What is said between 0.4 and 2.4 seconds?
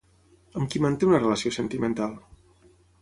Amb qui manté una relació sentimental?